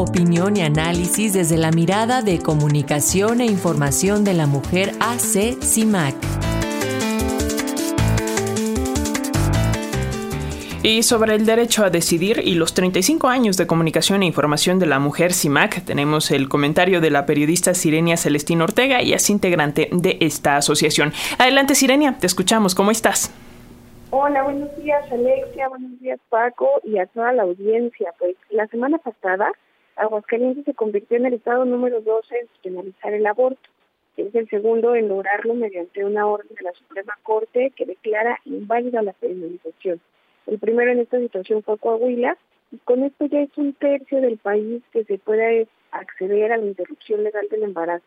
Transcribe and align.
opinión 0.00 0.56
y 0.56 0.62
análisis 0.62 1.32
desde 1.32 1.56
la 1.56 1.72
mirada 1.72 2.22
de 2.22 2.38
comunicación 2.38 3.40
e 3.40 3.46
información 3.46 4.22
de 4.22 4.32
la 4.32 4.46
mujer 4.46 4.92
AC 5.00 5.60
CIMAC. 5.60 6.14
Y 10.84 11.02
sobre 11.02 11.34
el 11.34 11.44
derecho 11.44 11.84
a 11.84 11.90
decidir 11.90 12.40
y 12.44 12.54
los 12.54 12.74
35 12.74 13.26
años 13.26 13.56
de 13.56 13.66
comunicación 13.66 14.22
e 14.22 14.26
información 14.26 14.78
de 14.78 14.86
la 14.86 15.00
mujer 15.00 15.32
CIMAC, 15.32 15.84
tenemos 15.84 16.30
el 16.30 16.48
comentario 16.48 17.00
de 17.00 17.10
la 17.10 17.26
periodista 17.26 17.74
Sirenia 17.74 18.16
Celestina 18.16 18.62
Ortega 18.62 19.02
y 19.02 19.14
es 19.14 19.28
integrante 19.28 19.88
de 19.90 20.18
esta 20.20 20.56
asociación. 20.56 21.12
Adelante 21.38 21.74
Sirenia, 21.74 22.16
te 22.20 22.28
escuchamos, 22.28 22.76
¿cómo 22.76 22.92
estás? 22.92 23.34
Hola, 24.10 24.44
buenos 24.44 24.74
días 24.76 25.02
Alexia, 25.10 25.68
buenos 25.68 25.98
días 26.00 26.20
Paco 26.28 26.68
y 26.84 26.98
a 26.98 27.06
toda 27.06 27.32
la 27.32 27.42
audiencia. 27.42 28.14
Pues 28.20 28.36
la 28.50 28.68
semana 28.68 28.98
pasada 28.98 29.50
Aguascalientes 29.98 30.64
se 30.64 30.74
convirtió 30.74 31.16
en 31.16 31.26
el 31.26 31.34
estado 31.34 31.64
número 31.64 32.00
12 32.00 32.34
en 32.38 32.48
penalizar 32.62 33.12
el 33.12 33.26
aborto. 33.26 33.68
Es 34.16 34.34
el 34.34 34.48
segundo 34.48 34.94
en 34.94 35.08
lograrlo 35.08 35.54
mediante 35.54 36.04
una 36.04 36.26
orden 36.26 36.54
de 36.56 36.62
la 36.62 36.72
Suprema 36.72 37.18
Corte 37.22 37.72
que 37.76 37.84
declara 37.84 38.38
inválida 38.44 39.02
la 39.02 39.12
penalización. 39.12 40.00
El 40.46 40.58
primero 40.58 40.92
en 40.92 41.00
esta 41.00 41.18
situación 41.18 41.62
fue 41.62 41.78
Coahuila 41.78 42.36
y 42.70 42.78
con 42.78 43.02
esto 43.02 43.26
ya 43.26 43.40
es 43.40 43.56
un 43.56 43.74
tercio 43.74 44.20
del 44.20 44.38
país 44.38 44.82
que 44.92 45.04
se 45.04 45.18
puede 45.18 45.66
acceder 45.90 46.52
a 46.52 46.56
la 46.56 46.66
interrupción 46.66 47.24
legal 47.24 47.46
del 47.50 47.64
embarazo. 47.64 48.06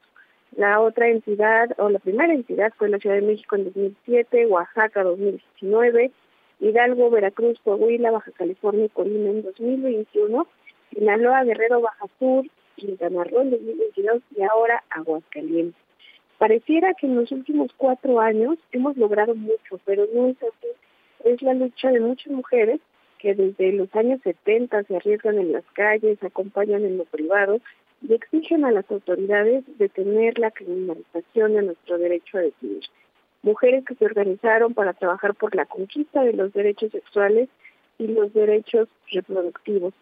La 0.56 0.80
otra 0.82 1.08
entidad, 1.08 1.72
o 1.78 1.90
la 1.90 2.00
primera 2.00 2.34
entidad, 2.34 2.74
fue 2.78 2.90
la 2.90 3.00
Ciudad 3.00 3.16
de 3.16 3.22
México 3.22 3.56
en 3.56 3.66
2007, 3.66 4.48
Oaxaca 4.48 5.04
2019, 5.04 6.12
Hidalgo, 6.60 7.10
Veracruz, 7.10 7.60
Coahuila, 7.64 8.12
Baja 8.12 8.32
California 8.32 8.86
y 8.86 8.90
Colima 8.90 9.30
en 9.30 9.44
2021, 9.44 10.48
Sinaloa, 10.92 11.44
Guerrero, 11.44 11.82
Baja 11.82 12.06
Sur, 12.20 12.46
Quintana 12.76 13.24
Roo 13.24 13.42
en 13.42 13.52
2022 13.52 14.22
y 14.36 14.44
ahora 14.44 14.84
Aguascalientes. 14.90 15.82
Pareciera 16.38 16.94
que 16.96 17.08
en 17.08 17.16
los 17.16 17.32
últimos 17.32 17.72
cuatro 17.78 18.20
años 18.20 18.58
hemos 18.72 18.98
logrado 18.98 19.36
mucho, 19.36 19.80
pero 19.86 20.08
no 20.14 20.28
es 20.28 20.38
así. 20.38 20.68
Es 21.24 21.42
la 21.42 21.54
lucha 21.54 21.92
de 21.92 22.00
muchas 22.00 22.34
mujeres 22.34 22.80
que 23.20 23.36
desde 23.36 23.72
los 23.74 23.94
años 23.96 24.20
70 24.24 24.84
se 24.84 24.96
arriesgan 24.96 25.38
en 25.38 25.52
las 25.52 25.64
calles, 25.74 26.22
acompañan 26.24 26.84
en 26.84 26.98
lo 26.98 27.06
privado 27.06 27.62
y 28.02 28.16
exigen 28.16 28.66
a 28.66 28.72
las 28.72 28.90
autoridades 28.90 29.64
detener 29.78 30.40
la 30.40 30.50
criminalización 30.50 31.54
de 31.54 31.62
nuestro 31.62 32.00
derecho 32.00 32.40
a 32.40 32.42
decidir. 32.42 32.82
Mujeres 33.44 33.86
que 33.86 33.94
se 33.94 34.06
organizaron 34.06 34.74
para 34.74 34.94
trabajar 34.94 35.36
por 35.36 35.56
la 35.56 35.68
conquista 35.68 36.24
de 36.24 36.34
los 36.34 36.52
derechos 36.54 36.92
sexuales 36.92 37.50
y 38.00 38.08
los 38.08 38.34
derechos 38.34 38.90
reproductivos. 39.12 39.94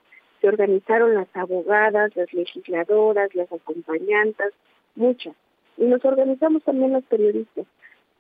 Se 0.41 0.47
organizaron 0.47 1.15
las 1.15 1.27
abogadas, 1.33 2.15
las 2.15 2.33
legisladoras, 2.33 3.33
las 3.35 3.51
acompañantas, 3.51 4.53
muchas. 4.95 5.35
Y 5.77 5.85
nos 5.85 6.03
organizamos 6.05 6.63
también 6.63 6.93
las 6.93 7.03
periodistas. 7.03 7.65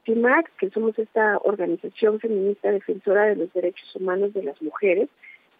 CIMAC, 0.05 0.49
que 0.57 0.69
somos 0.69 0.97
esta 0.97 1.37
organización 1.43 2.19
feminista 2.19 2.71
defensora 2.71 3.25
de 3.25 3.35
los 3.35 3.53
derechos 3.53 3.95
humanos 3.95 4.33
de 4.33 4.43
las 4.43 4.61
mujeres, 4.61 5.09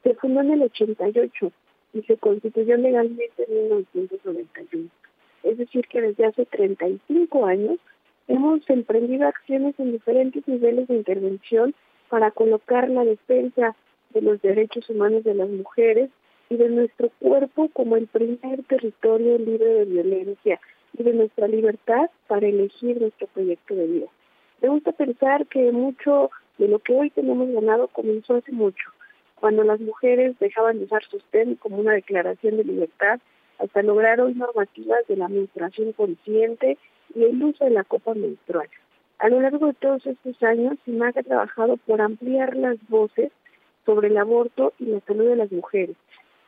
se 0.04 0.16
fundó 0.16 0.42
en 0.42 0.52
el 0.52 0.64
88 0.64 1.52
y 1.94 2.02
se 2.04 2.18
constituyó 2.18 2.78
legalmente 2.78 3.46
en 3.48 3.64
1991. 3.64 4.90
Es 5.44 5.58
decir, 5.58 5.88
que 5.88 6.02
desde 6.02 6.26
hace 6.26 6.46
35 6.46 7.46
años 7.46 7.80
hemos 8.28 8.68
emprendido 8.70 9.28
acciones 9.28 9.76
en 9.80 9.92
diferentes 9.92 10.48
niveles 10.48 10.88
de 10.88 10.96
intervención 10.96 11.74
para 12.10 12.32
colocar 12.32 12.90
la 12.90 13.04
defensa 13.06 13.76
de 14.12 14.22
los 14.22 14.42
derechos 14.42 14.90
humanos 14.90 15.24
de 15.24 15.36
las 15.36 15.50
mujeres 15.50 16.10
y 16.50 16.58
de 16.58 16.70
nuestro 16.70 17.10
cuerpo 17.20 17.70
como 17.74 17.96
el 17.96 18.08
primer 18.08 18.64
territorio 18.68 19.38
libre 19.38 19.66
de 19.66 19.86
violencia 19.86 20.60
y 20.98 21.04
de 21.04 21.14
nuestra 21.14 21.48
libertad 21.48 22.10
para 22.28 22.48
elegir 22.48 23.00
nuestro 23.00 23.28
proyecto 23.28 23.76
de 23.76 23.88
vida. 23.88 24.08
Me 24.62 24.70
gusta 24.70 24.92
pensar 24.92 25.46
que 25.48 25.72
mucho 25.72 26.32
de 26.58 26.68
lo 26.68 26.80
que 26.80 26.94
hoy 26.94 27.10
tenemos 27.12 27.50
ganado 27.52 27.88
comenzó 27.88 28.36
hace 28.36 28.52
mucho 28.52 28.90
cuando 29.40 29.64
las 29.64 29.80
mujeres 29.80 30.38
dejaban 30.40 30.80
de 30.80 30.86
usar 30.86 31.04
sostén 31.06 31.56
como 31.56 31.78
una 31.78 31.94
declaración 31.94 32.58
de 32.58 32.64
libertad, 32.64 33.20
hasta 33.58 33.82
lograr 33.82 34.22
hoy 34.22 34.34
normativas 34.34 35.06
de 35.08 35.18
la 35.18 35.28
menstruación 35.28 35.94
consciente 35.94 36.78
y 37.16 37.24
el 37.24 37.42
uso 37.42 37.64
de 37.64 37.72
la 37.72 37.84
copa 37.84 38.14
menstrual. 38.14 38.68
A 39.18 39.30
lo 39.30 39.42
largo 39.42 39.68
de 39.68 39.74
todos 39.74 40.06
estos 40.06 40.42
años, 40.44 40.78
SIMAC 40.86 41.18
ha 41.18 41.24
trabajado 41.24 41.78
por 41.78 42.02
ampliar 42.02 42.56
las 42.56 42.78
voces 42.88 43.32
sobre 43.86 44.08
el 44.08 44.18
aborto 44.18 44.74
y 44.80 44.86
la 44.86 45.00
salud 45.02 45.26
de 45.26 45.36
las 45.36 45.52
mujeres, 45.52 45.96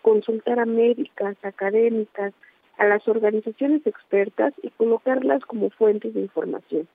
consultar 0.02 0.60
a 0.60 0.66
médicas, 0.66 1.38
académicas, 1.44 2.34
a 2.78 2.86
las 2.86 3.08
organizaciones 3.08 3.86
expertas 3.86 4.54
y 4.64 4.70
colocarlas 4.72 5.44
como 5.46 5.70
fuentes 5.70 6.14
de 6.14 6.22
información. 6.22 6.88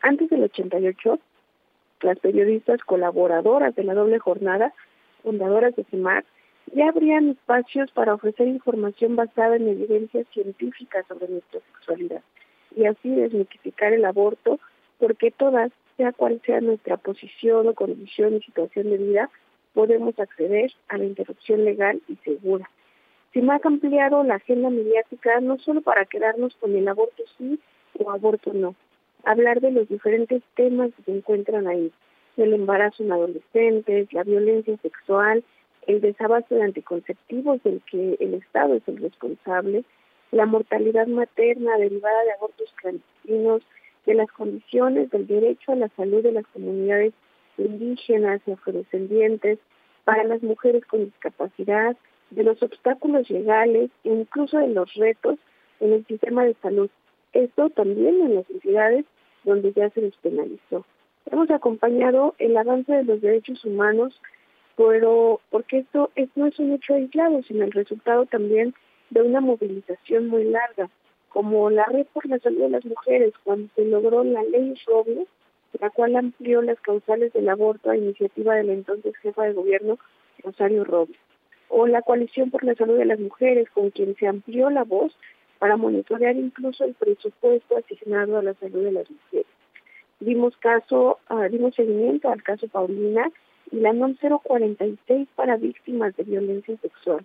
Antes 0.00 0.30
del 0.30 0.44
88, 0.44 1.18
las 2.02 2.18
periodistas 2.18 2.80
colaboradoras 2.82 3.74
de 3.74 3.84
la 3.84 3.94
doble 3.94 4.18
jornada 4.18 4.72
fundadoras 5.22 5.74
de 5.74 5.84
CIMAC 5.84 6.24
ya 6.74 6.88
habrían 6.88 7.30
espacios 7.30 7.90
para 7.92 8.14
ofrecer 8.14 8.46
información 8.48 9.16
basada 9.16 9.56
en 9.56 9.68
evidencias 9.68 10.26
científicas 10.32 11.06
sobre 11.08 11.28
nuestra 11.28 11.60
sexualidad 11.72 12.22
y 12.76 12.86
así 12.86 13.08
desmitificar 13.08 13.92
el 13.92 14.04
aborto, 14.04 14.58
porque 14.98 15.30
todas, 15.30 15.70
sea 15.96 16.12
cual 16.12 16.40
sea 16.44 16.60
nuestra 16.60 16.96
posición 16.96 17.68
o 17.68 17.74
condición 17.74 18.34
y 18.34 18.40
situación 18.40 18.90
de 18.90 18.98
vida, 18.98 19.30
podemos 19.74 20.18
acceder 20.18 20.72
a 20.88 20.96
la 20.96 21.04
interrupción 21.04 21.64
legal 21.64 22.00
y 22.08 22.16
segura. 22.16 22.70
CIMAC 23.32 23.66
ha 23.66 23.68
ampliado 23.68 24.22
la 24.22 24.36
agenda 24.36 24.70
mediática 24.70 25.40
no 25.40 25.58
solo 25.58 25.82
para 25.82 26.04
quedarnos 26.04 26.54
con 26.56 26.74
el 26.74 26.86
aborto 26.88 27.24
sí 27.36 27.58
o 27.98 28.10
aborto 28.10 28.52
no, 28.52 28.74
hablar 29.24 29.60
de 29.60 29.72
los 29.72 29.88
diferentes 29.88 30.42
temas 30.54 30.90
que 30.94 31.02
se 31.02 31.16
encuentran 31.16 31.66
ahí, 31.66 31.92
el 32.36 32.54
embarazo 32.54 33.02
en 33.02 33.12
adolescentes, 33.12 34.12
la 34.12 34.22
violencia 34.22 34.76
sexual, 34.78 35.44
el 35.86 36.00
desabasto 36.00 36.54
de 36.54 36.62
anticonceptivos 36.62 37.62
del 37.62 37.82
que 37.90 38.16
el 38.20 38.34
Estado 38.34 38.74
es 38.74 38.82
el 38.86 38.98
responsable, 38.98 39.84
la 40.30 40.46
mortalidad 40.46 41.06
materna 41.06 41.76
derivada 41.76 42.24
de 42.24 42.32
abortos 42.32 42.72
clandestinos, 42.76 43.62
de 44.06 44.14
las 44.14 44.30
condiciones 44.32 45.10
del 45.10 45.26
derecho 45.26 45.72
a 45.72 45.76
la 45.76 45.88
salud 45.96 46.22
de 46.22 46.32
las 46.32 46.46
comunidades 46.48 47.14
indígenas 47.58 48.40
y 48.46 48.52
afrodescendientes, 48.52 49.58
para 50.04 50.24
las 50.24 50.42
mujeres 50.42 50.84
con 50.86 51.04
discapacidad, 51.06 51.96
de 52.30 52.42
los 52.42 52.62
obstáculos 52.62 53.30
legales 53.30 53.90
e 54.02 54.08
incluso 54.10 54.58
de 54.58 54.68
los 54.68 54.92
retos 54.94 55.38
en 55.80 55.92
el 55.92 56.06
sistema 56.06 56.44
de 56.44 56.54
salud. 56.62 56.90
Esto 57.32 57.70
también 57.70 58.20
en 58.20 58.34
las 58.36 58.50
entidades 58.50 59.04
donde 59.44 59.72
ya 59.72 59.90
se 59.90 60.00
despenalizó. 60.00 60.84
Hemos 61.30 61.50
acompañado 61.50 62.34
el 62.38 62.56
avance 62.56 62.92
de 62.92 63.04
los 63.04 63.20
derechos 63.20 63.64
humanos, 63.64 64.20
pero 64.76 65.40
porque 65.50 65.78
esto 65.78 66.10
no 66.34 66.46
es 66.46 66.58
un 66.58 66.72
hecho 66.72 66.94
aislado, 66.94 67.42
sino 67.42 67.64
el 67.64 67.72
resultado 67.72 68.26
también 68.26 68.74
de 69.10 69.22
una 69.22 69.40
movilización 69.40 70.28
muy 70.28 70.44
larga, 70.44 70.90
como 71.28 71.70
la 71.70 71.84
Red 71.84 72.06
por 72.12 72.26
la 72.26 72.38
Salud 72.38 72.60
de 72.62 72.68
las 72.70 72.84
Mujeres, 72.84 73.32
cuando 73.42 73.68
se 73.74 73.84
logró 73.84 74.24
la 74.24 74.42
ley 74.44 74.74
Robles, 74.86 75.28
la 75.80 75.90
cual 75.90 76.16
amplió 76.16 76.62
las 76.62 76.80
causales 76.80 77.32
del 77.32 77.48
aborto 77.48 77.90
a 77.90 77.96
iniciativa 77.96 78.54
de 78.54 78.64
la 78.64 78.72
entonces 78.72 79.16
jefa 79.16 79.44
de 79.44 79.52
gobierno, 79.52 79.98
Rosario 80.42 80.84
Robles, 80.84 81.18
o 81.68 81.86
la 81.86 82.02
Coalición 82.02 82.50
por 82.50 82.64
la 82.64 82.74
Salud 82.74 82.98
de 82.98 83.04
las 83.04 83.18
Mujeres, 83.18 83.68
con 83.70 83.90
quien 83.90 84.14
se 84.16 84.26
amplió 84.26 84.70
la 84.70 84.84
voz 84.84 85.16
para 85.58 85.76
monitorear 85.76 86.36
incluso 86.36 86.84
el 86.84 86.94
presupuesto 86.94 87.76
asignado 87.76 88.38
a 88.38 88.42
la 88.42 88.54
salud 88.54 88.84
de 88.84 88.92
las 88.92 89.10
mujeres 89.10 89.46
dimos 90.24 90.56
caso, 90.56 91.18
uh, 91.30 91.48
dimos 91.50 91.74
seguimiento 91.74 92.30
al 92.30 92.42
caso 92.42 92.66
Paulina 92.68 93.30
y 93.70 93.76
la 93.76 93.92
NOM 93.92 94.16
046 94.16 95.28
para 95.34 95.56
víctimas 95.56 96.16
de 96.16 96.24
violencia 96.24 96.76
sexual. 96.78 97.24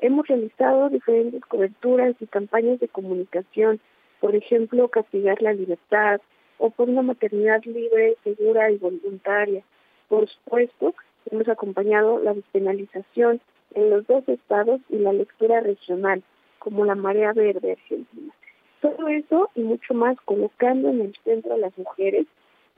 Hemos 0.00 0.26
realizado 0.26 0.88
diferentes 0.88 1.40
coberturas 1.42 2.14
y 2.20 2.26
campañas 2.26 2.80
de 2.80 2.88
comunicación, 2.88 3.80
por 4.20 4.34
ejemplo, 4.34 4.88
castigar 4.88 5.40
la 5.40 5.52
libertad 5.52 6.20
o 6.64 6.70
por 6.70 6.88
una 6.88 7.02
maternidad 7.02 7.62
libre, 7.64 8.16
segura 8.24 8.70
y 8.70 8.78
voluntaria. 8.78 9.62
Por 10.08 10.26
supuesto, 10.26 10.94
hemos 11.30 11.46
acompañado 11.46 12.18
la 12.20 12.32
despenalización 12.32 13.42
en 13.74 13.90
los 13.90 14.06
dos 14.06 14.26
estados 14.26 14.80
y 14.88 14.96
la 14.96 15.12
lectura 15.12 15.60
regional, 15.60 16.22
como 16.58 16.86
la 16.86 16.94
Marea 16.94 17.34
Verde 17.34 17.72
Argentina. 17.72 18.32
Todo 18.80 19.08
eso 19.08 19.50
y 19.54 19.60
mucho 19.60 19.92
más 19.92 20.16
colocando 20.24 20.88
en 20.88 21.02
el 21.02 21.14
centro 21.22 21.52
a 21.52 21.58
las 21.58 21.76
mujeres 21.76 22.24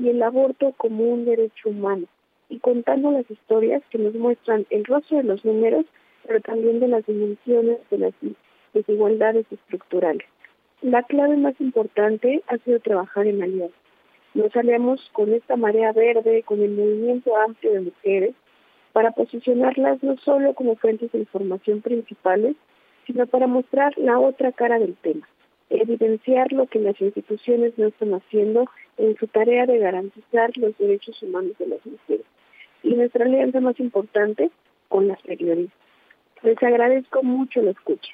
y 0.00 0.09
el 0.09 0.21
aborto 0.21 0.75
como 0.77 1.05
un 1.05 1.25
derecho 1.25 1.69
humano 1.69 2.09
y 2.49 2.59
contando 2.59 3.12
las 3.12 3.31
historias 3.31 3.85
que 3.91 3.99
nos 3.99 4.15
muestran 4.15 4.67
el 4.71 4.85
rostro 4.85 5.19
de 5.19 5.23
los 5.23 5.44
números, 5.44 5.87
pero 6.27 6.41
también 6.41 6.81
de 6.81 6.88
las 6.88 7.06
dimensiones 7.06 7.79
de 7.93 7.99
las 7.99 8.15
desigualdades 8.75 9.47
estructurales. 9.49 10.27
La 10.82 11.02
clave 11.02 11.38
más 11.38 11.58
importante 11.58 12.43
ha 12.49 12.58
sido 12.58 12.81
trabajar 12.81 13.26
en 13.26 13.43
alianza. 13.43 13.76
Nos 14.34 14.55
aliamos 14.55 15.00
con 15.12 15.32
esta 15.32 15.56
marea 15.56 15.93
verde, 15.93 16.43
con 16.43 16.61
el 16.61 16.73
movimiento 16.73 17.34
amplio 17.34 17.73
de 17.73 17.81
mujeres, 17.81 18.34
para 18.93 19.12
posicionarlas 19.12 20.02
no 20.02 20.19
solo 20.19 20.52
como 20.52 20.76
fuentes 20.76 21.11
de 21.12 21.20
información 21.20 21.81
principales, 21.81 22.56
sino 23.06 23.26
para 23.26 23.46
mostrar 23.46 23.96
la 23.96 24.19
otra 24.19 24.52
cara 24.52 24.78
del 24.78 24.94
tema, 24.96 25.26
evidenciar 25.70 26.52
lo 26.52 26.67
que 26.67 26.81
las 26.81 27.00
instituciones 27.00 27.73
no 27.78 27.87
están 27.87 28.12
haciendo 28.12 28.67
en 28.99 29.17
su 29.17 29.26
tarea 29.28 29.64
de 29.64 29.78
garantizar 29.78 30.50
los 30.58 30.76
derechos 30.76 31.23
humanos 31.23 31.52
de 31.58 31.69
las 31.69 31.87
mujeres. 31.87 32.26
Y 32.82 32.94
nuestra 32.94 33.25
alianza 33.25 33.61
más 33.61 33.81
importante 33.81 34.50
con 34.88 35.08
las 35.08 35.23
periodistas. 35.23 35.78
Les 36.43 36.62
agradezco 36.62 37.23
mucho 37.23 37.62
la 37.62 37.70
escucha. 37.70 38.12